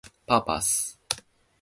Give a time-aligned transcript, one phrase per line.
[0.25, 0.99] パーパス